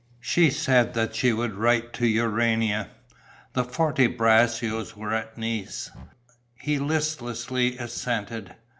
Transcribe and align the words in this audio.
She 0.19 0.49
said 0.49 0.95
that 0.95 1.13
she 1.13 1.31
would 1.31 1.53
write 1.53 1.93
to 1.93 2.07
Urania: 2.07 2.87
the 3.53 3.63
Forte 3.63 4.07
Braccios 4.07 4.97
were 4.97 5.13
at 5.13 5.37
Nice. 5.37 5.91
He 6.55 6.79
listlessly 6.79 7.77
assented. 7.77 8.55